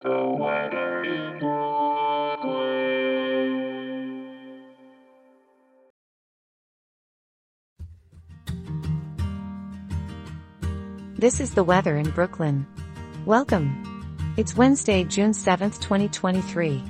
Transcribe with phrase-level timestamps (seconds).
[0.00, 0.10] This
[11.40, 12.64] is the weather in Brooklyn.
[13.26, 14.34] Welcome.
[14.36, 16.80] It's Wednesday, June 7th, 2023.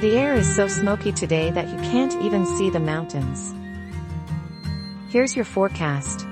[0.00, 3.54] The air is so smoky today that you can't even see the mountains.
[5.10, 6.26] Here's your forecast.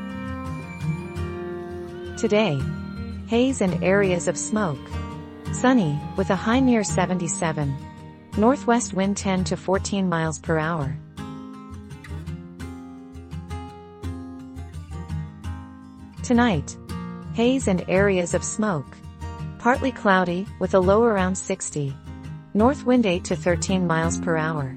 [2.19, 2.61] Today,
[3.33, 4.91] haze and areas of smoke.
[5.53, 7.75] Sunny, with a high near 77.
[8.37, 10.95] Northwest wind 10 to 14 miles per hour.
[16.23, 16.77] Tonight,
[17.33, 18.99] haze and areas of smoke.
[19.59, 21.97] Partly cloudy, with a low around 60.
[22.53, 24.77] North wind 8 to 13 miles per hour.